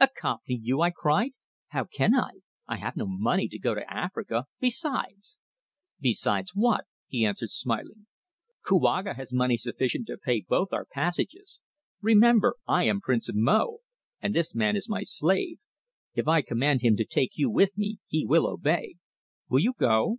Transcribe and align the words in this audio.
"Accompany 0.00 0.58
you!" 0.60 0.80
I 0.80 0.90
cried. 0.90 1.30
"How 1.68 1.84
can 1.84 2.12
I? 2.16 2.40
I 2.66 2.76
have 2.78 2.96
no 2.96 3.06
money 3.06 3.46
to 3.46 3.56
go 3.56 3.72
to 3.72 3.88
Africa, 3.88 4.46
besides" 4.58 5.38
"Besides 6.00 6.56
what?" 6.56 6.86
he 7.06 7.24
answered 7.24 7.52
smiling. 7.52 8.08
"Kouaga 8.66 9.14
has 9.14 9.32
money 9.32 9.56
sufficient 9.56 10.08
to 10.08 10.18
pay 10.18 10.40
both 10.40 10.72
our 10.72 10.84
passages. 10.86 11.60
Remember, 12.00 12.56
I 12.66 12.82
am 12.82 13.00
Prince 13.00 13.28
of 13.28 13.36
Mo, 13.36 13.78
and 14.20 14.34
this 14.34 14.56
man 14.56 14.74
is 14.74 14.88
my 14.88 15.04
slave. 15.04 15.58
If 16.16 16.26
I 16.26 16.42
command 16.42 16.82
him 16.82 16.96
to 16.96 17.04
take 17.04 17.36
you 17.38 17.48
with 17.48 17.78
me 17.78 18.00
he 18.08 18.26
will 18.26 18.48
obey. 18.48 18.96
Will 19.48 19.60
you 19.60 19.72
go?" 19.78 20.18